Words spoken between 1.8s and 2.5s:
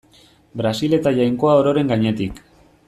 gainetik.